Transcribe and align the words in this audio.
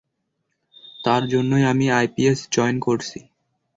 তার 1.03 1.21
জন্যই 1.27 1.63
আমি 1.71 1.85
আইপিএস 1.91 2.39
জয়েন 2.51 2.77
করছি। 2.79 3.19